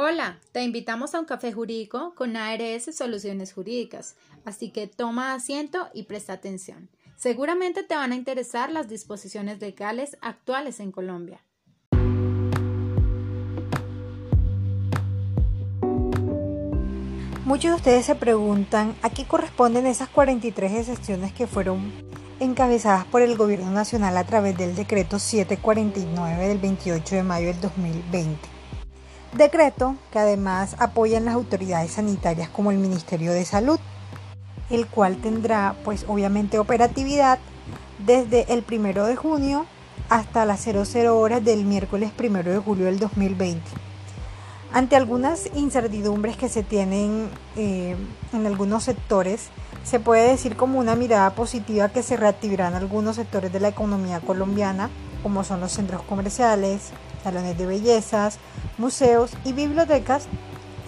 Hola, 0.00 0.38
te 0.52 0.62
invitamos 0.62 1.12
a 1.16 1.18
un 1.18 1.24
café 1.24 1.52
jurídico 1.52 2.14
con 2.14 2.36
ARS 2.36 2.94
Soluciones 2.96 3.52
Jurídicas, 3.52 4.14
así 4.44 4.70
que 4.70 4.86
toma 4.86 5.34
asiento 5.34 5.88
y 5.92 6.04
presta 6.04 6.34
atención. 6.34 6.88
Seguramente 7.16 7.82
te 7.82 7.96
van 7.96 8.12
a 8.12 8.14
interesar 8.14 8.70
las 8.70 8.88
disposiciones 8.88 9.60
legales 9.60 10.16
actuales 10.20 10.78
en 10.78 10.92
Colombia. 10.92 11.40
Muchos 17.44 17.72
de 17.72 17.74
ustedes 17.74 18.06
se 18.06 18.14
preguntan 18.14 18.94
a 19.02 19.10
qué 19.10 19.24
corresponden 19.26 19.88
esas 19.88 20.08
43 20.10 20.74
excepciones 20.74 21.32
que 21.32 21.48
fueron 21.48 21.92
encabezadas 22.38 23.04
por 23.06 23.22
el 23.22 23.36
Gobierno 23.36 23.72
Nacional 23.72 24.16
a 24.16 24.22
través 24.22 24.56
del 24.56 24.76
decreto 24.76 25.18
749 25.18 26.46
del 26.46 26.58
28 26.58 27.16
de 27.16 27.22
mayo 27.24 27.48
del 27.48 27.60
2020 27.60 28.57
decreto 29.32 29.96
que 30.12 30.18
además 30.18 30.76
apoyan 30.78 31.24
las 31.24 31.34
autoridades 31.34 31.92
sanitarias 31.92 32.48
como 32.48 32.70
el 32.70 32.78
Ministerio 32.78 33.32
de 33.32 33.44
Salud, 33.44 33.78
el 34.70 34.86
cual 34.86 35.16
tendrá 35.18 35.76
pues 35.84 36.04
obviamente 36.08 36.58
operatividad 36.58 37.38
desde 38.04 38.52
el 38.52 38.62
primero 38.62 39.06
de 39.06 39.16
junio 39.16 39.66
hasta 40.08 40.44
las 40.44 40.60
00 40.60 41.18
horas 41.18 41.44
del 41.44 41.64
miércoles 41.64 42.10
primero 42.10 42.50
de 42.50 42.58
julio 42.58 42.86
del 42.86 42.98
2020. 42.98 43.62
Ante 44.72 44.96
algunas 44.96 45.48
incertidumbres 45.54 46.36
que 46.36 46.48
se 46.48 46.62
tienen 46.62 47.30
eh, 47.56 47.96
en 48.32 48.46
algunos 48.46 48.84
sectores, 48.84 49.48
se 49.82 49.98
puede 49.98 50.28
decir 50.28 50.56
como 50.56 50.78
una 50.78 50.94
mirada 50.94 51.30
positiva 51.30 51.88
que 51.88 52.02
se 52.02 52.18
reactivarán 52.18 52.74
algunos 52.74 53.16
sectores 53.16 53.50
de 53.50 53.60
la 53.60 53.68
economía 53.68 54.20
colombiana, 54.20 54.90
como 55.22 55.44
son 55.44 55.60
los 55.60 55.72
centros 55.72 56.02
comerciales, 56.02 56.90
salones 57.22 57.56
de 57.58 57.66
bellezas, 57.66 58.38
museos 58.78 59.32
y 59.44 59.52
bibliotecas, 59.52 60.26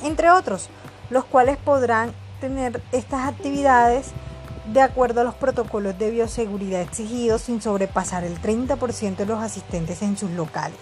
entre 0.03 0.31
otros, 0.31 0.69
los 1.11 1.25
cuales 1.25 1.57
podrán 1.57 2.13
tener 2.41 2.83
estas 2.93 3.29
actividades 3.29 4.13
de 4.73 4.81
acuerdo 4.81 5.21
a 5.21 5.25
los 5.25 5.35
protocolos 5.35 5.99
de 5.99 6.11
bioseguridad 6.11 6.81
exigidos 6.81 7.43
sin 7.43 7.61
sobrepasar 7.61 8.25
el 8.25 8.41
30% 8.41 9.17
de 9.17 9.27
los 9.27 9.43
asistentes 9.43 10.03
en 10.03 10.17
sus 10.17 10.31
locales. 10.31 10.79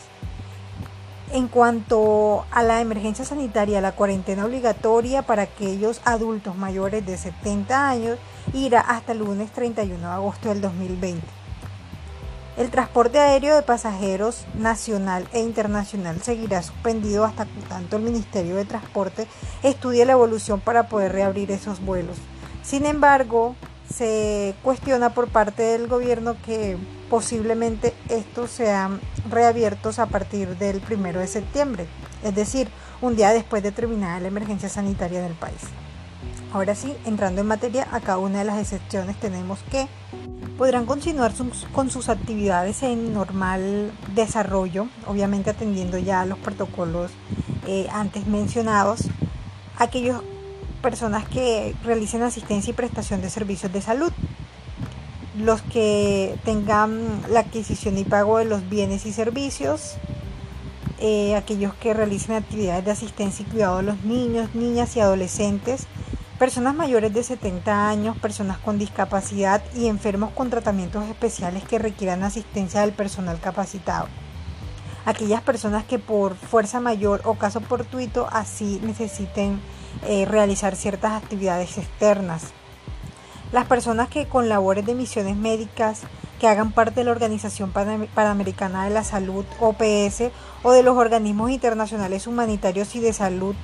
En 1.30 1.48
cuanto 1.48 2.46
a 2.50 2.62
la 2.62 2.80
emergencia 2.80 3.24
sanitaria, 3.24 3.82
la 3.82 3.92
cuarentena 3.92 4.46
obligatoria 4.46 5.22
para 5.22 5.42
aquellos 5.42 6.00
adultos 6.06 6.56
mayores 6.56 7.04
de 7.04 7.18
70 7.18 7.88
años 7.88 8.18
irá 8.54 8.80
hasta 8.80 9.12
el 9.12 9.18
lunes 9.18 9.50
31 9.52 9.98
de 9.98 10.06
agosto 10.06 10.48
del 10.48 10.62
2020. 10.62 11.37
El 12.58 12.72
transporte 12.72 13.20
aéreo 13.20 13.54
de 13.54 13.62
pasajeros 13.62 14.44
nacional 14.54 15.28
e 15.32 15.38
internacional 15.38 16.20
seguirá 16.20 16.60
suspendido 16.60 17.24
hasta 17.24 17.46
tanto 17.68 17.96
el 17.96 18.02
Ministerio 18.02 18.56
de 18.56 18.64
Transporte 18.64 19.28
estudie 19.62 20.04
la 20.04 20.14
evolución 20.14 20.58
para 20.58 20.88
poder 20.88 21.12
reabrir 21.12 21.52
esos 21.52 21.80
vuelos. 21.80 22.16
Sin 22.64 22.84
embargo, 22.84 23.54
se 23.88 24.56
cuestiona 24.64 25.14
por 25.14 25.28
parte 25.28 25.62
del 25.62 25.86
gobierno 25.86 26.34
que 26.44 26.76
posiblemente 27.08 27.94
estos 28.08 28.50
sean 28.50 29.00
reabiertos 29.30 30.00
a 30.00 30.06
partir 30.06 30.58
del 30.58 30.80
primero 30.80 31.20
de 31.20 31.28
septiembre, 31.28 31.86
es 32.24 32.34
decir, 32.34 32.68
un 33.00 33.14
día 33.14 33.30
después 33.30 33.62
de 33.62 33.70
terminar 33.70 34.20
la 34.20 34.28
emergencia 34.28 34.68
sanitaria 34.68 35.22
del 35.22 35.34
país. 35.34 35.60
Ahora 36.52 36.74
sí, 36.74 36.94
entrando 37.04 37.42
en 37.42 37.46
materia, 37.46 37.86
a 37.92 38.00
cada 38.00 38.18
una 38.18 38.38
de 38.38 38.44
las 38.44 38.58
excepciones 38.58 39.16
tenemos 39.20 39.58
que 39.70 39.86
podrán 40.56 40.86
continuar 40.86 41.32
con 41.72 41.90
sus 41.90 42.08
actividades 42.08 42.82
en 42.82 43.12
normal 43.12 43.92
desarrollo, 44.14 44.88
obviamente 45.06 45.50
atendiendo 45.50 45.98
ya 45.98 46.24
los 46.24 46.38
protocolos 46.38 47.12
eh, 47.66 47.86
antes 47.92 48.26
mencionados, 48.26 49.02
aquellas 49.78 50.20
personas 50.82 51.28
que 51.28 51.74
realicen 51.84 52.22
asistencia 52.22 52.70
y 52.70 52.74
prestación 52.74 53.20
de 53.20 53.28
servicios 53.28 53.72
de 53.72 53.82
salud, 53.82 54.12
los 55.38 55.60
que 55.62 56.36
tengan 56.44 57.22
la 57.30 57.40
adquisición 57.40 57.98
y 57.98 58.04
pago 58.04 58.38
de 58.38 58.46
los 58.46 58.68
bienes 58.68 59.04
y 59.04 59.12
servicios, 59.12 59.96
eh, 60.98 61.36
aquellos 61.36 61.74
que 61.74 61.94
realicen 61.94 62.34
actividades 62.34 62.84
de 62.84 62.90
asistencia 62.90 63.46
y 63.46 63.50
cuidado 63.50 63.76
de 63.76 63.82
los 63.84 64.02
niños, 64.02 64.54
niñas 64.54 64.96
y 64.96 65.00
adolescentes, 65.00 65.86
personas 66.38 66.74
mayores 66.74 67.12
de 67.12 67.24
70 67.24 67.88
años, 67.88 68.16
personas 68.16 68.58
con 68.58 68.78
discapacidad 68.78 69.60
y 69.74 69.88
enfermos 69.88 70.30
con 70.30 70.50
tratamientos 70.50 71.04
especiales 71.06 71.64
que 71.64 71.80
requieran 71.80 72.22
asistencia 72.22 72.82
del 72.82 72.92
personal 72.92 73.40
capacitado. 73.40 74.06
Aquellas 75.04 75.42
personas 75.42 75.84
que 75.84 75.98
por 75.98 76.36
fuerza 76.36 76.80
mayor 76.80 77.22
o 77.24 77.34
caso 77.34 77.60
fortuito 77.60 78.28
así 78.30 78.80
necesiten 78.84 79.60
eh, 80.06 80.26
realizar 80.26 80.76
ciertas 80.76 81.12
actividades 81.20 81.76
externas. 81.76 82.52
Las 83.50 83.66
personas 83.66 84.08
que 84.08 84.26
con 84.26 84.48
labores 84.48 84.86
de 84.86 84.94
misiones 84.94 85.34
médicas, 85.34 86.02
que 86.38 86.46
hagan 86.46 86.70
parte 86.70 87.00
de 87.00 87.04
la 87.04 87.12
Organización 87.12 87.72
Panamericana 87.72 88.84
de 88.84 88.90
la 88.90 89.02
Salud, 89.02 89.44
OPS, 89.58 90.30
o 90.62 90.72
de 90.72 90.82
los 90.82 90.96
organismos 90.96 91.50
internacionales 91.50 92.26
humanitarios 92.26 92.94
y 92.94 93.00
de 93.00 93.12
salud, 93.12 93.56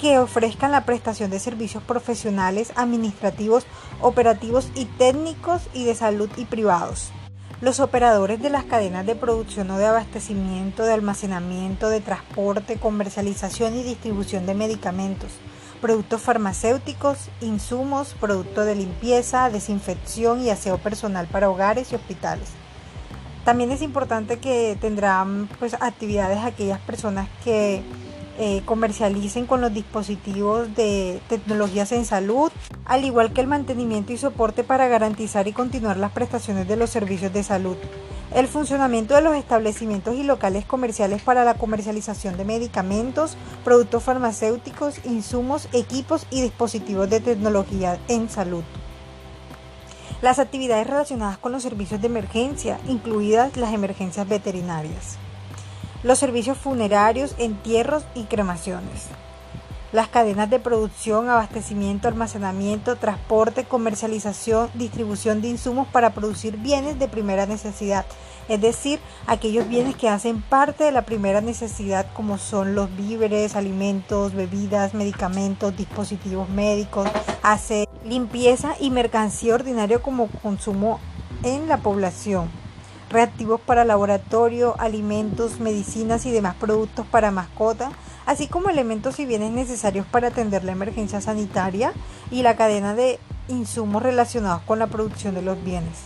que 0.00 0.18
ofrezcan 0.18 0.72
la 0.72 0.84
prestación 0.84 1.30
de 1.30 1.38
servicios 1.38 1.82
profesionales, 1.82 2.72
administrativos, 2.76 3.66
operativos 4.00 4.70
y 4.74 4.84
técnicos 4.84 5.62
y 5.72 5.84
de 5.84 5.94
salud 5.94 6.30
y 6.36 6.44
privados. 6.44 7.10
Los 7.60 7.80
operadores 7.80 8.42
de 8.42 8.50
las 8.50 8.64
cadenas 8.64 9.06
de 9.06 9.14
producción 9.14 9.70
o 9.70 9.78
de 9.78 9.86
abastecimiento, 9.86 10.84
de 10.84 10.92
almacenamiento, 10.92 11.88
de 11.88 12.00
transporte, 12.00 12.76
comercialización 12.76 13.76
y 13.76 13.82
distribución 13.82 14.44
de 14.44 14.54
medicamentos, 14.54 15.30
productos 15.80 16.20
farmacéuticos, 16.20 17.30
insumos, 17.40 18.14
productos 18.20 18.66
de 18.66 18.74
limpieza, 18.74 19.48
desinfección 19.48 20.42
y 20.42 20.50
aseo 20.50 20.76
personal 20.78 21.28
para 21.28 21.48
hogares 21.48 21.92
y 21.92 21.94
hospitales. 21.94 22.50
También 23.46 23.70
es 23.70 23.80
importante 23.80 24.38
que 24.38 24.76
tendrán 24.80 25.48
pues, 25.58 25.74
actividades 25.74 26.38
aquellas 26.38 26.80
personas 26.80 27.28
que 27.44 27.82
eh, 28.38 28.62
comercialicen 28.64 29.46
con 29.46 29.60
los 29.60 29.72
dispositivos 29.72 30.74
de 30.74 31.20
tecnologías 31.28 31.92
en 31.92 32.04
salud, 32.04 32.52
al 32.84 33.04
igual 33.04 33.32
que 33.32 33.40
el 33.40 33.46
mantenimiento 33.46 34.12
y 34.12 34.16
soporte 34.16 34.62
para 34.64 34.88
garantizar 34.88 35.48
y 35.48 35.52
continuar 35.52 35.96
las 35.96 36.12
prestaciones 36.12 36.68
de 36.68 36.76
los 36.76 36.90
servicios 36.90 37.32
de 37.32 37.42
salud. 37.42 37.76
El 38.34 38.48
funcionamiento 38.48 39.14
de 39.14 39.22
los 39.22 39.36
establecimientos 39.36 40.16
y 40.16 40.22
locales 40.22 40.64
comerciales 40.64 41.22
para 41.22 41.44
la 41.44 41.54
comercialización 41.54 42.36
de 42.36 42.44
medicamentos, 42.44 43.36
productos 43.64 44.02
farmacéuticos, 44.02 45.04
insumos, 45.04 45.68
equipos 45.72 46.26
y 46.30 46.42
dispositivos 46.42 47.08
de 47.08 47.20
tecnología 47.20 47.98
en 48.08 48.28
salud. 48.28 48.64
Las 50.20 50.38
actividades 50.38 50.86
relacionadas 50.86 51.38
con 51.38 51.52
los 51.52 51.62
servicios 51.62 52.00
de 52.00 52.08
emergencia, 52.08 52.80
incluidas 52.88 53.56
las 53.56 53.72
emergencias 53.72 54.28
veterinarias 54.28 55.18
los 56.06 56.20
servicios 56.20 56.56
funerarios, 56.56 57.34
entierros 57.36 58.04
y 58.14 58.24
cremaciones, 58.24 59.06
las 59.90 60.06
cadenas 60.06 60.48
de 60.48 60.60
producción, 60.60 61.28
abastecimiento, 61.28 62.06
almacenamiento, 62.06 62.94
transporte, 62.94 63.64
comercialización, 63.64 64.70
distribución 64.74 65.42
de 65.42 65.48
insumos 65.48 65.88
para 65.88 66.10
producir 66.10 66.58
bienes 66.58 67.00
de 67.00 67.08
primera 67.08 67.46
necesidad, 67.46 68.06
es 68.48 68.60
decir, 68.60 69.00
aquellos 69.26 69.68
bienes 69.68 69.96
que 69.96 70.08
hacen 70.08 70.42
parte 70.42 70.84
de 70.84 70.92
la 70.92 71.02
primera 71.02 71.40
necesidad 71.40 72.06
como 72.14 72.38
son 72.38 72.76
los 72.76 72.94
víveres, 72.96 73.56
alimentos, 73.56 74.32
bebidas, 74.32 74.94
medicamentos, 74.94 75.76
dispositivos 75.76 76.48
médicos, 76.48 77.08
hace 77.42 77.88
limpieza 78.04 78.76
y 78.78 78.90
mercancía 78.90 79.56
ordinaria 79.56 79.98
como 79.98 80.28
consumo 80.28 81.00
en 81.42 81.66
la 81.66 81.78
población 81.78 82.48
reactivos 83.10 83.60
para 83.60 83.84
laboratorio, 83.84 84.74
alimentos, 84.78 85.60
medicinas 85.60 86.26
y 86.26 86.30
demás 86.30 86.54
productos 86.56 87.06
para 87.06 87.30
mascota, 87.30 87.90
así 88.26 88.48
como 88.48 88.68
elementos 88.68 89.18
y 89.20 89.26
bienes 89.26 89.52
necesarios 89.52 90.06
para 90.06 90.28
atender 90.28 90.64
la 90.64 90.72
emergencia 90.72 91.20
sanitaria 91.20 91.92
y 92.30 92.42
la 92.42 92.56
cadena 92.56 92.94
de 92.94 93.18
insumos 93.48 94.02
relacionados 94.02 94.62
con 94.62 94.78
la 94.78 94.88
producción 94.88 95.34
de 95.34 95.42
los 95.42 95.62
bienes. 95.62 95.96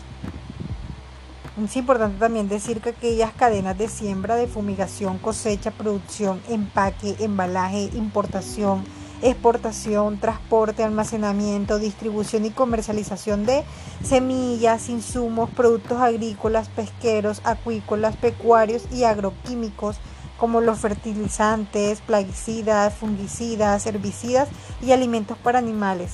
Es 1.64 1.76
importante 1.76 2.19
también 2.19 2.48
decir 2.48 2.80
que 2.80 2.90
aquellas 2.90 3.32
cadenas 3.32 3.76
de 3.76 3.88
siembra, 3.88 4.36
de 4.36 4.46
fumigación, 4.46 5.19
cosecha, 5.19 5.70
producción, 5.70 6.40
empaque, 6.48 7.16
embalaje, 7.19 7.90
importación, 7.94 8.84
exportación, 9.22 10.19
transporte, 10.19 10.82
almacenamiento, 10.82 11.78
distribución 11.78 12.44
y 12.44 12.50
comercialización 12.50 13.46
de 13.46 13.64
semillas, 14.02 14.88
insumos, 14.88 15.50
productos 15.50 16.00
agrícolas, 16.00 16.69
pesqueros, 16.69 17.40
acuícolas, 17.44 18.17
pecuarios 18.17 18.84
y 18.93 19.05
agroquímicos 19.05 19.99
como 20.38 20.61
los 20.61 20.78
fertilizantes, 20.78 22.00
plaguicidas, 22.00 22.94
fungicidas, 22.94 23.84
herbicidas 23.87 24.49
y 24.81 24.93
alimentos 24.93 25.37
para 25.37 25.58
animales. 25.58 26.12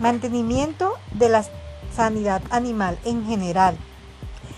Mantenimiento 0.00 0.94
de 1.12 1.28
la 1.28 1.44
sanidad 1.94 2.42
animal 2.50 2.98
en 3.04 3.24
general. 3.24 3.76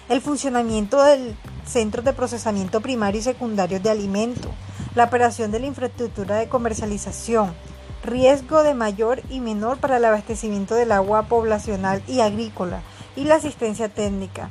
El 0.08 0.20
funcionamiento 0.20 1.02
del 1.02 1.36
centro 1.66 2.02
de 2.02 2.12
procesamiento 2.12 2.80
primario 2.80 3.20
y 3.20 3.24
secundario 3.24 3.78
de 3.78 3.90
alimentos 3.90 4.50
la 4.94 5.04
operación 5.04 5.50
de 5.50 5.60
la 5.60 5.66
infraestructura 5.66 6.36
de 6.36 6.48
comercialización, 6.48 7.54
riesgo 8.02 8.62
de 8.62 8.74
mayor 8.74 9.22
y 9.30 9.40
menor 9.40 9.78
para 9.78 9.98
el 9.98 10.04
abastecimiento 10.04 10.74
del 10.74 10.92
agua 10.92 11.24
poblacional 11.24 12.02
y 12.06 12.20
agrícola 12.20 12.82
y 13.16 13.24
la 13.24 13.36
asistencia 13.36 13.88
técnica. 13.88 14.50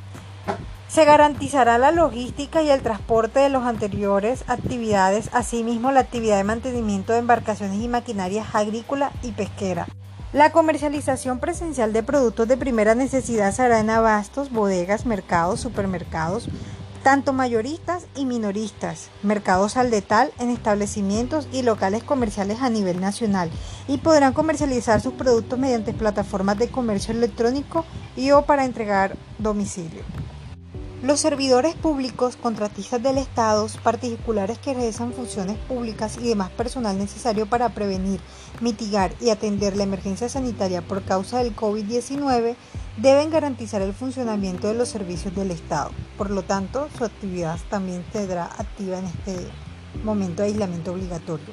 Se 0.88 1.04
garantizará 1.04 1.78
la 1.78 1.92
logística 1.92 2.62
y 2.62 2.70
el 2.70 2.82
transporte 2.82 3.38
de 3.38 3.48
las 3.48 3.62
anteriores 3.62 4.42
actividades, 4.48 5.30
asimismo 5.32 5.92
la 5.92 6.00
actividad 6.00 6.36
de 6.36 6.44
mantenimiento 6.44 7.12
de 7.12 7.20
embarcaciones 7.20 7.80
y 7.80 7.86
maquinarias 7.86 8.54
agrícola 8.54 9.12
y 9.22 9.30
pesquera. 9.30 9.86
La 10.32 10.52
comercialización 10.52 11.38
presencial 11.38 11.92
de 11.92 12.02
productos 12.02 12.46
de 12.48 12.56
primera 12.56 12.94
necesidad 12.94 13.52
se 13.52 13.62
hará 13.62 13.80
en 13.80 13.90
abastos, 13.90 14.50
bodegas, 14.50 15.06
mercados, 15.06 15.60
supermercados, 15.60 16.48
tanto 17.02 17.32
mayoristas 17.32 18.06
y 18.14 18.26
minoristas, 18.26 19.08
mercados 19.22 19.76
al 19.76 19.90
detal 19.90 20.32
en 20.38 20.50
establecimientos 20.50 21.48
y 21.52 21.62
locales 21.62 22.02
comerciales 22.02 22.60
a 22.60 22.70
nivel 22.70 23.00
nacional 23.00 23.50
y 23.88 23.98
podrán 23.98 24.32
comercializar 24.32 25.00
sus 25.00 25.14
productos 25.14 25.58
mediante 25.58 25.92
plataformas 25.92 26.58
de 26.58 26.68
comercio 26.68 27.14
electrónico 27.14 27.84
y 28.16 28.30
o 28.32 28.42
para 28.42 28.64
entregar 28.64 29.16
domicilio. 29.38 30.02
Los 31.02 31.20
servidores 31.20 31.74
públicos, 31.76 32.36
contratistas 32.36 33.02
del 33.02 33.16
Estado, 33.16 33.66
particulares 33.82 34.58
que 34.58 34.74
realizan 34.74 35.14
funciones 35.14 35.56
públicas 35.56 36.18
y 36.20 36.28
demás 36.28 36.50
personal 36.50 36.98
necesario 36.98 37.46
para 37.46 37.70
prevenir, 37.70 38.20
mitigar 38.60 39.14
y 39.18 39.30
atender 39.30 39.78
la 39.78 39.84
emergencia 39.84 40.28
sanitaria 40.28 40.82
por 40.82 41.02
causa 41.02 41.38
del 41.38 41.56
COVID-19 41.56 42.54
deben 42.98 43.30
garantizar 43.30 43.80
el 43.80 43.94
funcionamiento 43.94 44.68
de 44.68 44.74
los 44.74 44.90
servicios 44.90 45.34
del 45.34 45.52
Estado. 45.52 45.90
Por 46.18 46.28
lo 46.28 46.42
tanto, 46.42 46.88
su 46.98 47.04
actividad 47.04 47.58
también 47.70 48.04
tendrá 48.12 48.44
activa 48.58 48.98
en 48.98 49.06
este 49.06 49.38
momento 50.04 50.42
de 50.42 50.48
aislamiento 50.48 50.92
obligatorio. 50.92 51.46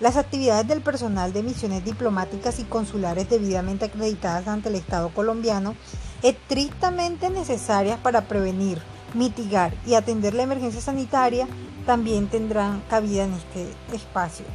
Las 0.00 0.16
actividades 0.16 0.66
del 0.66 0.80
personal 0.80 1.32
de 1.32 1.44
misiones 1.44 1.84
diplomáticas 1.84 2.58
y 2.58 2.64
consulares 2.64 3.30
debidamente 3.30 3.84
acreditadas 3.84 4.48
ante 4.48 4.68
el 4.68 4.74
Estado 4.74 5.10
colombiano 5.14 5.76
estrictamente 6.24 7.28
necesarias 7.28 7.98
para 7.98 8.22
prevenir, 8.22 8.80
mitigar 9.12 9.74
y 9.86 9.92
atender 9.94 10.32
la 10.32 10.42
emergencia 10.42 10.80
sanitaria 10.80 11.46
también 11.84 12.28
tendrán 12.28 12.82
cabida 12.88 13.24
en 13.24 13.34
este 13.34 13.68
espacio. 13.94 14.46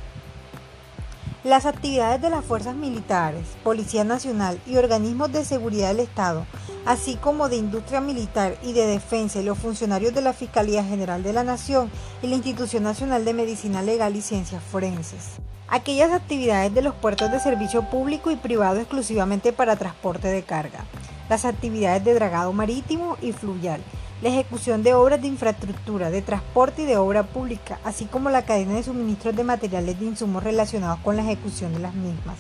Las 1.44 1.68
actividades 1.68 2.21
de 2.24 2.31
las 2.31 2.44
fuerzas 2.44 2.75
militares, 2.75 3.45
Policía 3.63 4.04
Nacional 4.04 4.60
y 4.66 4.77
organismos 4.77 5.31
de 5.31 5.45
seguridad 5.45 5.89
del 5.89 6.00
Estado, 6.00 6.45
así 6.86 7.16
como 7.18 7.50
de 7.50 7.57
industria 7.57 8.01
militar 8.01 8.57
y 8.63 8.74
de 8.74 8.88
defensa 8.88 9.39
y 9.39 9.44
los 9.44 9.60
funcionarios 9.60 10.13
de 10.15 10.22
la 10.22 10.33
Fiscalía 10.33 10.83
General 10.83 11.22
de 11.22 11.33
la 11.33 11.44
Nación 11.44 11.92
y 12.24 12.27
la 12.27 12.36
Institución 12.36 12.81
Nacional 12.81 13.25
de 13.25 13.36
Medicina 13.36 13.83
Legal 13.83 14.15
y 14.15 14.22
Ciencias 14.24 14.63
Forenses. 14.63 15.36
Aquellas 15.68 16.12
actividades 16.12 16.74
de 16.74 16.81
los 16.81 16.95
puertos 16.95 17.31
de 17.31 17.39
servicio 17.39 17.88
público 17.92 18.31
y 18.31 18.36
privado 18.38 18.80
exclusivamente 18.80 19.54
para 19.54 19.75
transporte 19.75 20.30
de 20.30 20.42
carga 20.42 20.83
las 21.29 21.45
actividades 21.45 22.03
de 22.03 22.15
dragado 22.15 22.51
marítimo 22.51 23.15
y 23.21 23.31
fluvial, 23.31 23.81
la 24.21 24.29
ejecución 24.29 24.83
de 24.83 24.95
obras 24.95 25.21
de 25.21 25.27
infraestructura, 25.27 26.09
de 26.09 26.21
transporte 26.21 26.81
y 26.81 26.85
de 26.85 26.97
obra 26.97 27.23
pública, 27.23 27.79
así 27.85 28.05
como 28.05 28.29
la 28.29 28.43
cadena 28.43 28.73
de 28.73 28.83
suministros 28.83 29.35
de 29.35 29.43
materiales 29.43 29.99
de 29.99 30.07
insumos 30.07 30.43
relacionados 30.43 30.99
con 30.99 31.15
la 31.15 31.21
ejecución 31.21 31.73
de 31.73 31.79
las 31.79 31.93
mismas. 31.93 32.35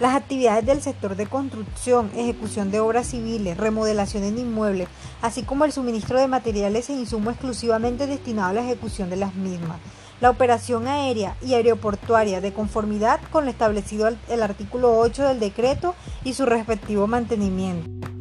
Las 0.00 0.14
actividades 0.14 0.64
del 0.64 0.80
sector 0.80 1.16
de 1.16 1.26
construcción, 1.26 2.10
ejecución 2.16 2.70
de 2.70 2.78
obras 2.78 3.08
civiles, 3.08 3.56
remodelación 3.56 4.22
en 4.22 4.38
inmuebles, 4.38 4.88
así 5.20 5.42
como 5.42 5.64
el 5.64 5.72
suministro 5.72 6.20
de 6.20 6.28
materiales 6.28 6.88
e 6.88 6.92
insumos 6.92 7.34
exclusivamente 7.34 8.06
destinados 8.06 8.52
a 8.52 8.54
la 8.54 8.62
ejecución 8.62 9.10
de 9.10 9.16
las 9.16 9.34
mismas. 9.34 9.78
La 10.20 10.30
operación 10.30 10.86
aérea 10.86 11.36
y 11.42 11.54
aeroportuaria 11.54 12.40
de 12.40 12.52
conformidad 12.52 13.20
con 13.30 13.44
lo 13.44 13.50
establecido 13.50 14.08
el 14.28 14.42
artículo 14.42 14.96
8 14.98 15.24
del 15.24 15.40
decreto 15.40 15.96
y 16.24 16.34
su 16.34 16.46
respectivo 16.46 17.08
mantenimiento. 17.08 18.17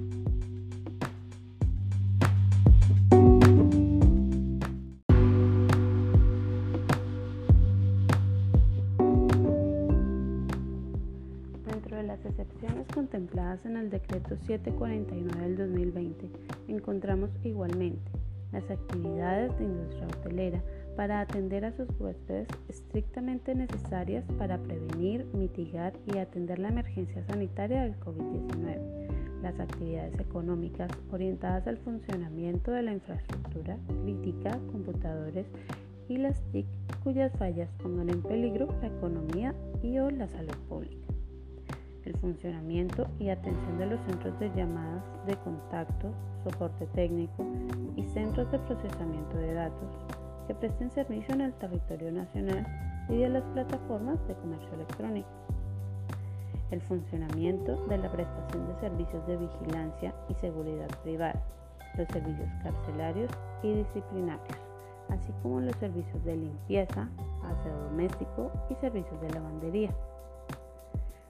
En 13.47 13.77
el 13.77 13.89
decreto 13.89 14.35
749 14.45 15.41
del 15.41 15.57
2020, 15.57 16.29
encontramos 16.67 17.29
igualmente 17.45 18.11
las 18.51 18.69
actividades 18.69 19.57
de 19.57 19.63
industria 19.63 20.07
hotelera 20.07 20.61
para 20.97 21.21
atender 21.21 21.63
a 21.63 21.71
sus 21.71 21.87
huéspedes 21.97 22.47
estrictamente 22.67 23.55
necesarias 23.55 24.25
para 24.37 24.57
prevenir, 24.57 25.25
mitigar 25.33 25.93
y 26.13 26.17
atender 26.17 26.59
la 26.59 26.67
emergencia 26.67 27.23
sanitaria 27.23 27.83
del 27.83 27.97
COVID-19, 28.01 29.41
las 29.41 29.57
actividades 29.61 30.19
económicas 30.19 30.91
orientadas 31.09 31.67
al 31.67 31.77
funcionamiento 31.77 32.71
de 32.71 32.83
la 32.83 32.93
infraestructura 32.93 33.77
crítica, 34.03 34.59
computadores 34.71 35.45
y 36.09 36.17
las 36.17 36.41
TIC 36.51 36.65
cuyas 37.03 37.31
fallas 37.37 37.69
pongan 37.81 38.09
en 38.09 38.21
peligro 38.21 38.67
la 38.81 38.87
economía 38.87 39.55
y 39.81 39.99
o 39.99 40.09
la 40.09 40.27
salud 40.27 40.57
pública 40.67 41.06
el 42.07 42.17
funcionamiento 42.19 43.05
y 43.19 43.29
atención 43.29 43.77
de 43.77 43.85
los 43.85 43.99
centros 44.05 44.39
de 44.39 44.49
llamadas 44.55 45.03
de 45.25 45.35
contacto, 45.35 46.09
soporte 46.41 46.85
técnico 46.95 47.45
y 47.97 48.03
centros 48.03 48.49
de 48.49 48.59
procesamiento 48.59 49.35
de 49.37 49.53
datos 49.53 49.89
que 50.47 50.55
presten 50.55 50.89
servicio 50.89 51.33
en 51.33 51.41
el 51.41 51.53
territorio 51.55 52.09
nacional 52.13 52.65
y 53.09 53.17
de 53.17 53.27
las 53.27 53.43
plataformas 53.43 54.25
de 54.25 54.35
comercio 54.35 54.73
electrónico. 54.73 55.27
El 56.71 56.79
funcionamiento 56.81 57.85
de 57.87 57.97
la 57.97 58.09
prestación 58.09 58.67
de 58.67 58.79
servicios 58.79 59.27
de 59.27 59.37
vigilancia 59.37 60.13
y 60.29 60.33
seguridad 60.35 60.87
privada, 61.03 61.43
los 61.97 62.07
servicios 62.07 62.49
carcelarios 62.63 63.31
y 63.63 63.73
disciplinarios, 63.73 64.57
así 65.09 65.33
como 65.43 65.59
los 65.59 65.75
servicios 65.75 66.23
de 66.23 66.37
limpieza, 66.37 67.09
aseo 67.43 67.77
doméstico 67.89 68.49
y 68.69 68.75
servicios 68.75 69.19
de 69.19 69.29
lavandería 69.31 69.91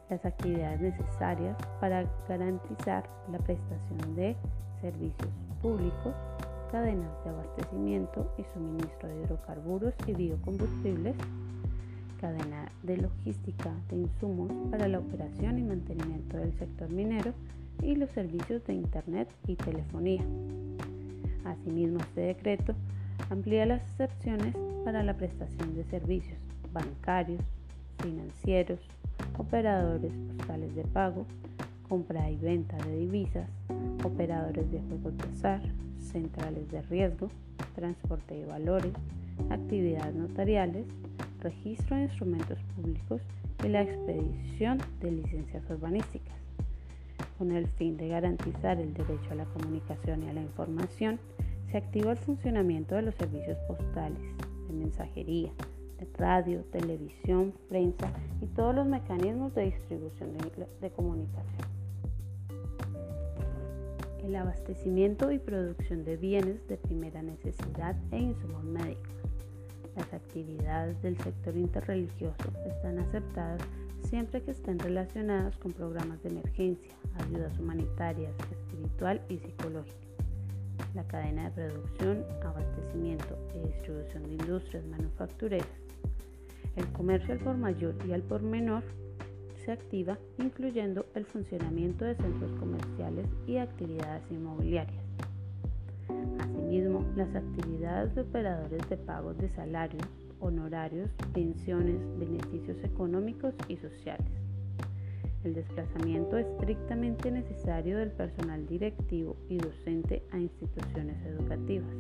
las 0.09 0.24
actividades 0.25 0.80
necesarias 0.80 1.57
para 1.80 2.06
garantizar 2.27 3.04
la 3.31 3.39
prestación 3.39 4.15
de 4.15 4.36
servicios 4.81 5.30
públicos, 5.62 6.13
cadenas 6.71 7.12
de 7.24 7.30
abastecimiento 7.30 8.31
y 8.38 8.44
suministro 8.54 9.09
de 9.09 9.24
hidrocarburos 9.24 9.94
y 10.06 10.13
biocombustibles, 10.13 11.15
cadena 12.19 12.71
de 12.83 12.98
logística 12.98 13.71
de 13.89 13.98
insumos 13.98 14.52
para 14.71 14.87
la 14.87 14.99
operación 14.99 15.59
y 15.59 15.64
mantenimiento 15.64 16.37
del 16.37 16.54
sector 16.57 16.90
minero 16.90 17.33
y 17.81 17.95
los 17.95 18.09
servicios 18.11 18.66
de 18.66 18.73
Internet 18.73 19.30
y 19.47 19.56
telefonía. 19.56 20.23
Asimismo, 21.45 21.99
este 21.99 22.21
decreto 22.21 22.73
amplía 23.30 23.66
las 23.66 23.81
excepciones 23.81 24.56
para 24.83 25.04
la 25.04 25.16
prestación 25.16 25.76
de 25.76 25.83
servicios 25.85 26.40
bancarios, 26.73 27.42
financieros, 28.02 28.80
operadores 29.37 30.11
postales 30.37 30.75
de 30.75 30.83
pago, 30.83 31.25
compra 31.87 32.29
y 32.29 32.37
venta 32.37 32.77
de 32.77 32.97
divisas, 32.97 33.49
operadores 34.03 34.69
de 34.71 34.81
juegos 34.81 35.17
de 35.17 35.23
azar, 35.35 35.61
centrales 35.99 36.69
de 36.71 36.81
riesgo, 36.83 37.29
transporte 37.75 38.35
de 38.35 38.45
valores, 38.45 38.94
actividades 39.49 40.15
notariales, 40.15 40.85
registro 41.41 41.95
de 41.95 42.03
instrumentos 42.03 42.59
públicos 42.75 43.21
y 43.63 43.67
la 43.67 43.83
expedición 43.83 44.79
de 44.99 45.11
licencias 45.11 45.63
urbanísticas. 45.69 46.35
Con 47.37 47.51
el 47.51 47.67
fin 47.67 47.97
de 47.97 48.07
garantizar 48.07 48.79
el 48.79 48.94
derecho 48.94 49.31
a 49.31 49.35
la 49.35 49.45
comunicación 49.45 50.23
y 50.23 50.29
a 50.29 50.33
la 50.33 50.41
información, 50.41 51.19
se 51.71 51.77
activa 51.77 52.11
el 52.11 52.17
funcionamiento 52.17 52.95
de 52.95 53.03
los 53.03 53.15
servicios 53.15 53.57
postales, 53.67 54.19
de 54.67 54.73
mensajería, 54.73 55.51
radio, 56.18 56.63
televisión, 56.71 57.54
prensa 57.69 58.11
y 58.42 58.47
todos 58.47 58.75
los 58.75 58.85
mecanismos 58.85 59.54
de 59.56 59.66
distribución 59.66 60.33
de, 60.81 60.89
comunicación. 60.92 61.68
El 64.23 64.35
abastecimiento 64.35 65.31
y 65.31 65.39
producción 65.39 66.04
de 66.04 66.18
bienes 66.18 66.68
de 66.68 66.77
primera 66.77 67.21
necesidad 67.21 67.95
e 68.11 68.19
insumos 68.19 68.63
médicos. 68.63 69.13
Las 69.95 70.13
actividades 70.13 71.01
del 71.01 71.18
sector 71.18 71.56
interreligioso 71.56 72.51
están 72.68 72.99
aceptadas 72.99 73.61
siempre 74.04 74.42
que 74.44 74.51
estén 74.51 74.80
relacionadas 74.80 75.57
con 75.57 75.71
programas 75.71 76.21
de 76.23 76.30
emergencia, 76.30 76.94
ayudas 77.16 77.57
humanitarias, 77.57 78.33
espiritual 78.51 79.21
y 79.30 79.39
psicológica 79.39 80.07
la 80.94 81.04
cadena 81.04 81.49
de 81.49 81.51
producción, 81.51 82.25
abastecimiento 82.44 83.37
y 83.56 83.68
distribución 83.68 84.23
de 84.23 84.31
industrias 84.31 84.85
manufactureras, 84.85 85.68
el 86.77 86.87
comercio 86.93 87.33
al 87.33 87.39
por 87.39 87.57
mayor 87.57 87.95
y 88.07 88.13
al 88.13 88.21
por 88.21 88.41
menor 88.41 88.83
se 89.65 89.71
activa 89.71 90.17
incluyendo 90.37 91.05
el 91.15 91.25
funcionamiento 91.25 92.05
de 92.05 92.15
centros 92.15 92.51
comerciales 92.59 93.27
y 93.45 93.57
actividades 93.57 94.23
inmobiliarias. 94.31 95.03
Asimismo, 96.39 97.03
las 97.15 97.35
actividades 97.35 98.15
de 98.15 98.21
operadores 98.21 98.89
de 98.89 98.97
pagos 98.97 99.37
de 99.39 99.49
salarios, 99.49 100.07
honorarios, 100.39 101.09
pensiones, 101.33 101.99
beneficios 102.17 102.77
económicos 102.83 103.53
y 103.67 103.77
sociales. 103.77 104.27
El 105.43 105.53
desplazamiento 105.53 106.37
estrictamente 106.37 107.31
necesario 107.31 107.97
del 107.97 108.11
personal 108.11 108.65
directivo 108.67 109.35
y 109.49 109.57
docente 109.57 110.23
a 110.31 110.39
instituciones 110.39 111.25
educativas. 111.25 111.95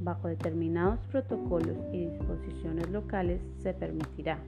Bajo 0.00 0.28
determinados 0.28 0.98
protocolos 1.10 1.76
y 1.92 2.06
disposiciones 2.06 2.88
locales 2.90 3.40
se 3.62 3.74
permitirá 3.74 4.38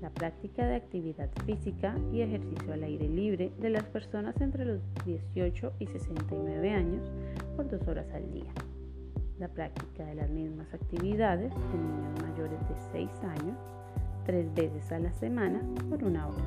la 0.00 0.10
práctica 0.10 0.66
de 0.66 0.76
actividad 0.76 1.30
física 1.46 1.94
y 2.12 2.20
ejercicio 2.20 2.74
al 2.74 2.84
aire 2.84 3.08
libre 3.08 3.52
de 3.58 3.70
las 3.70 3.84
personas 3.84 4.38
entre 4.40 4.64
los 4.66 4.80
18 5.06 5.72
y 5.78 5.86
69 5.86 6.70
años 6.70 7.10
por 7.56 7.70
dos 7.70 7.88
horas 7.88 8.06
al 8.12 8.30
día. 8.30 8.52
La 9.38 9.48
práctica 9.48 10.04
de 10.04 10.14
las 10.14 10.30
mismas 10.30 10.72
actividades 10.74 11.50
de 11.50 11.78
niños 11.78 12.22
mayores 12.22 12.60
de 12.68 12.76
6 12.92 13.10
años 13.24 13.56
tres 14.24 14.52
veces 14.54 14.92
a 14.92 14.98
la 14.98 15.12
semana 15.12 15.60
por 15.88 16.04
una 16.04 16.28
hora. 16.28 16.44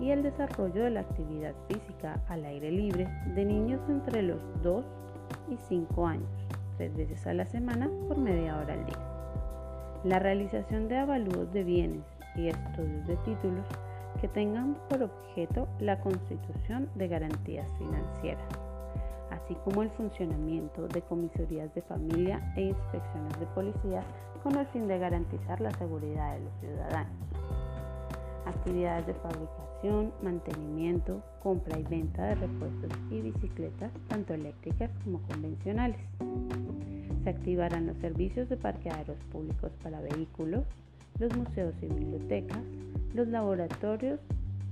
Y 0.00 0.10
el 0.10 0.22
desarrollo 0.22 0.84
de 0.84 0.90
la 0.90 1.00
actividad 1.00 1.54
física 1.68 2.22
al 2.28 2.44
aire 2.44 2.70
libre 2.70 3.08
de 3.34 3.44
niños 3.44 3.80
entre 3.88 4.22
los 4.22 4.40
2 4.62 4.84
y 5.50 5.56
5 5.68 6.06
años, 6.06 6.47
tres 6.78 6.96
veces 6.96 7.26
a 7.26 7.34
la 7.34 7.44
semana 7.44 7.90
por 8.06 8.16
media 8.16 8.56
hora 8.56 8.72
al 8.72 8.86
día. 8.86 8.98
La 10.04 10.20
realización 10.20 10.88
de 10.88 10.96
avalúos 10.96 11.52
de 11.52 11.64
bienes 11.64 12.04
y 12.36 12.48
estudios 12.48 13.06
de 13.06 13.16
títulos 13.16 13.66
que 14.20 14.28
tengan 14.28 14.76
por 14.88 15.02
objeto 15.02 15.68
la 15.80 16.00
constitución 16.00 16.88
de 16.94 17.08
garantías 17.08 17.68
financieras, 17.78 18.48
así 19.30 19.56
como 19.64 19.82
el 19.82 19.90
funcionamiento 19.90 20.86
de 20.88 21.02
comisarías 21.02 21.74
de 21.74 21.82
familia 21.82 22.40
e 22.56 22.62
inspecciones 22.62 23.38
de 23.40 23.46
policía 23.46 24.02
con 24.42 24.56
el 24.56 24.66
fin 24.68 24.86
de 24.86 24.98
garantizar 24.98 25.60
la 25.60 25.72
seguridad 25.72 26.34
de 26.34 26.40
los 26.44 26.54
ciudadanos. 26.60 27.47
Actividades 28.48 29.06
de 29.06 29.12
fabricación, 29.12 30.10
mantenimiento, 30.22 31.22
compra 31.42 31.78
y 31.78 31.82
venta 31.82 32.28
de 32.28 32.34
repuestos 32.36 32.90
y 33.10 33.20
bicicletas, 33.20 33.92
tanto 34.08 34.32
eléctricas 34.32 34.90
como 35.04 35.20
convencionales. 35.22 36.00
Se 37.24 37.28
activarán 37.28 37.86
los 37.86 37.98
servicios 37.98 38.48
de 38.48 38.56
parqueaderos 38.56 39.18
públicos 39.30 39.70
para 39.82 40.00
vehículos, 40.00 40.64
los 41.18 41.36
museos 41.36 41.74
y 41.82 41.88
bibliotecas, 41.88 42.62
los 43.12 43.28
laboratorios 43.28 44.18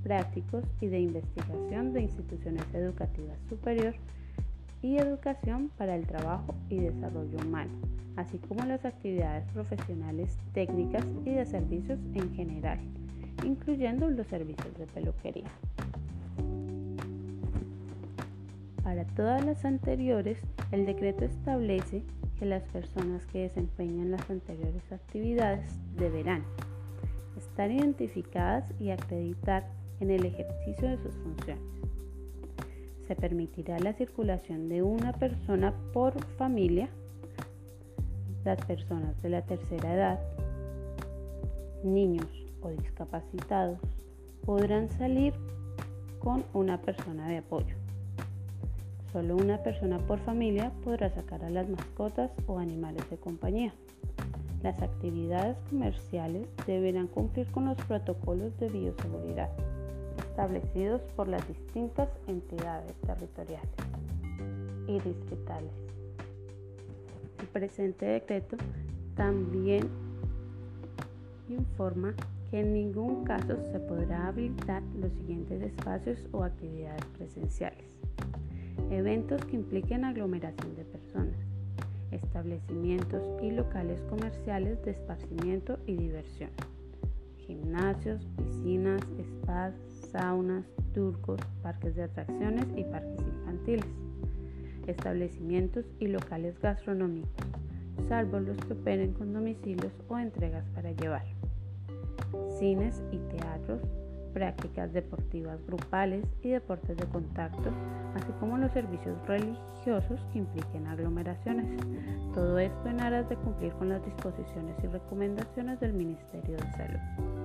prácticos 0.03 0.65
y 0.81 0.87
de 0.87 1.01
investigación 1.01 1.93
de 1.93 2.01
instituciones 2.01 2.65
educativas 2.73 3.37
superior 3.51 3.95
y 4.83 4.99
educación 4.99 5.71
para 5.77 5.95
el 5.95 6.07
trabajo 6.07 6.55
y 6.69 6.77
desarrollo 6.77 7.39
humano, 7.39 7.71
así 8.17 8.39
como 8.39 8.65
las 8.65 8.85
actividades 8.85 9.45
profesionales 9.53 10.39
técnicas 10.53 11.05
y 11.25 11.31
de 11.31 11.45
servicios 11.47 11.99
en 12.15 12.35
general, 12.35 12.79
incluyendo 13.45 14.09
los 14.11 14.27
servicios 14.27 14.77
de 14.79 14.87
peluquería. 14.87 15.51
Para 18.83 19.05
todas 19.05 19.45
las 19.45 19.65
anteriores, 19.65 20.39
el 20.71 20.87
decreto 20.87 21.25
establece 21.25 22.03
que 22.39 22.47
las 22.47 22.63
personas 22.65 23.27
que 23.27 23.41
desempeñan 23.41 24.11
las 24.11 24.31
anteriores 24.31 24.93
actividades 24.93 25.79
deberán 25.97 26.45
estar 27.37 27.71
identificadas 27.71 28.65
y 28.81 28.91
acreditar 28.91 29.67
en 30.01 30.11
el 30.11 30.25
ejercicio 30.25 30.89
de 30.89 30.99
sus 30.99 31.15
funciones. 31.17 31.86
Se 33.07 33.15
permitirá 33.15 33.79
la 33.79 33.93
circulación 33.93 34.69
de 34.69 34.83
una 34.83 35.13
persona 35.13 35.73
por 35.93 36.21
familia, 36.37 36.89
las 38.45 38.65
personas 38.65 39.21
de 39.23 39.31
la 39.31 39.43
tercera 39.43 39.95
edad, 39.95 40.21
niños 41.85 42.27
o 42.63 42.71
discapacitados 42.71 43.79
podrán 44.45 44.91
salir 44.91 45.35
con 46.19 46.45
una 46.53 46.81
persona 46.81 47.29
de 47.29 47.39
apoyo. 47.39 47.77
Solo 49.13 49.37
una 49.37 49.63
persona 49.63 49.99
por 49.99 50.19
familia 50.21 50.73
podrá 50.83 51.09
sacar 51.11 51.45
a 51.45 51.51
las 51.51 51.69
mascotas 51.69 52.33
o 52.47 52.59
animales 52.59 53.09
de 53.09 53.17
compañía. 53.19 53.73
Las 54.63 54.83
actividades 54.83 55.57
comerciales 55.71 56.49
deberán 56.67 57.07
cumplir 57.07 57.47
con 57.53 57.67
los 57.67 57.77
protocolos 57.77 58.59
de 58.59 58.69
bioseguridad 58.69 59.51
establecidos 60.37 61.01
por 61.17 61.29
las 61.29 61.49
distintas 61.49 62.11
entidades 62.27 62.95
territoriales 63.07 63.71
y 64.87 65.01
distritales. 65.01 65.73
El 67.41 67.47
presente 67.47 68.05
decreto 68.05 68.59
también 69.15 69.89
informa 71.49 72.15
que 72.51 72.61
en 72.61 72.75
ningún 72.75 73.25
caso 73.25 73.57
se 73.73 73.81
podrá 73.81 74.29
habilitar 74.29 74.83
los 75.01 75.11
siguientes 75.15 75.63
espacios 75.63 76.19
o 76.33 76.45
actividades 76.45 77.07
presenciales 77.17 77.97
eventos 78.91 79.43
que 79.47 79.57
impliquen 79.57 80.05
aglomeración 80.05 80.77
de 80.77 80.85
personas, 80.85 81.35
establecimientos 82.11 83.23
y 83.43 83.53
locales 83.53 84.01
comerciales 84.11 84.85
de 84.85 84.91
esparcimiento 84.91 85.79
y 85.87 85.97
diversión, 85.97 86.51
gimnasios, 87.39 88.29
piscinas, 88.37 89.01
spas, 89.43 89.75
saunas, 90.17 90.65
turcos, 90.95 91.41
parques 91.63 91.95
de 91.95 92.05
atracciones 92.05 92.65
y 92.75 92.85
parques 92.85 93.21
infantiles, 93.21 93.87
establecimientos 94.87 95.85
y 95.99 96.07
locales 96.07 96.59
gastronómicos, 96.61 97.47
salvo 98.09 98.41
los 98.41 98.57
que 98.57 98.73
operen 98.73 99.13
con 99.13 99.35
domicilios 99.35 99.93
o 100.09 100.19
entregas 100.19 100.65
para 100.75 100.93
llevar, 100.93 101.25
cines 102.59 103.03
y 103.13 103.19
teatros, 103.37 103.83
prácticas 104.33 104.93
deportivas 104.93 105.65
grupales 105.67 106.25
y 106.43 106.51
deportes 106.51 106.97
de 106.97 107.07
contacto, 107.07 107.71
así 108.15 108.33
como 108.41 108.57
los 108.57 108.73
servicios 108.73 109.17
religiosos 109.27 110.21
que 110.33 110.39
impliquen 110.39 110.87
aglomeraciones. 110.87 111.67
Todo 112.35 112.59
esto 112.59 112.89
en 112.89 113.01
aras 113.01 113.29
de 113.29 113.37
cumplir 113.37 113.73
con 113.75 113.91
las 113.91 114.05
disposiciones 114.05 114.77
y 114.83 114.87
recomendaciones 114.87 115.81
del 115.81 115.93
Ministerio 115.93 116.57
de 116.57 116.73
Salud. 116.73 117.36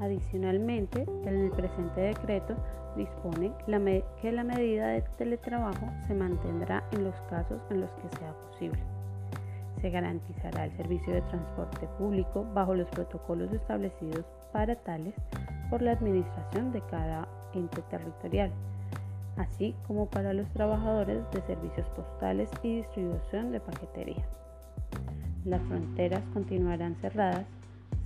Adicionalmente, 0.00 1.06
el 1.26 1.50
presente 1.50 2.00
decreto 2.00 2.56
dispone 2.96 3.52
que 4.20 4.32
la 4.32 4.44
medida 4.44 4.88
de 4.88 5.02
teletrabajo 5.18 5.90
se 6.06 6.14
mantendrá 6.14 6.82
en 6.92 7.04
los 7.04 7.14
casos 7.22 7.60
en 7.70 7.82
los 7.82 7.90
que 7.92 8.16
sea 8.18 8.32
posible 8.48 8.80
se 9.80 9.90
garantizará 9.90 10.66
el 10.66 10.76
servicio 10.76 11.14
de 11.14 11.22
transporte 11.22 11.86
público 11.98 12.46
bajo 12.54 12.74
los 12.74 12.88
protocolos 12.88 13.52
establecidos 13.52 14.24
para 14.52 14.76
tales 14.76 15.14
por 15.70 15.82
la 15.82 15.92
administración 15.92 16.72
de 16.72 16.82
cada 16.82 17.28
ente 17.54 17.82
territorial, 17.82 18.50
así 19.36 19.74
como 19.86 20.06
para 20.06 20.32
los 20.32 20.48
trabajadores 20.50 21.22
de 21.32 21.40
servicios 21.42 21.88
postales 21.90 22.50
y 22.62 22.76
distribución 22.76 23.52
de 23.52 23.60
paquetería. 23.60 24.24
Las 25.44 25.62
fronteras 25.62 26.22
continuarán 26.34 26.96
cerradas, 26.96 27.46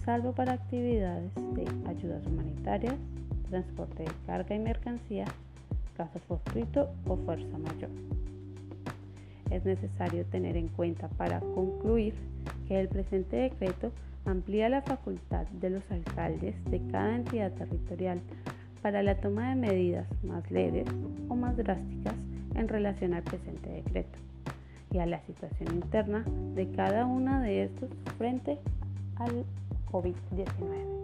salvo 0.04 0.32
para 0.32 0.52
actividades 0.52 1.34
de 1.54 1.66
ayudas 1.88 2.26
humanitarias, 2.26 2.94
transporte 3.48 4.02
de 4.02 4.10
carga 4.26 4.54
y 4.54 4.58
mercancía, 4.58 5.24
caso 5.96 6.18
fortuito 6.28 6.90
o 7.06 7.16
fuerza 7.16 7.58
mayor. 7.58 7.90
Es 9.50 9.64
necesario 9.64 10.24
tener 10.26 10.56
en 10.56 10.68
cuenta 10.68 11.08
para 11.08 11.40
concluir 11.40 12.14
que 12.66 12.80
el 12.80 12.88
presente 12.88 13.36
decreto 13.36 13.92
amplía 14.24 14.68
la 14.68 14.82
facultad 14.82 15.46
de 15.60 15.70
los 15.70 15.90
alcaldes 15.90 16.54
de 16.64 16.80
cada 16.90 17.16
entidad 17.16 17.52
territorial 17.52 18.20
para 18.82 19.02
la 19.02 19.16
toma 19.16 19.50
de 19.50 19.56
medidas 19.56 20.06
más 20.24 20.50
leves 20.50 20.86
o 21.28 21.36
más 21.36 21.56
drásticas 21.56 22.14
en 22.54 22.68
relación 22.68 23.14
al 23.14 23.22
presente 23.22 23.70
decreto 23.70 24.18
y 24.90 24.98
a 24.98 25.06
la 25.06 25.20
situación 25.20 25.74
interna 25.74 26.24
de 26.54 26.70
cada 26.70 27.06
una 27.06 27.40
de 27.42 27.64
estos 27.64 27.90
frente 28.16 28.58
al 29.16 29.44
COVID-19. 29.94 30.94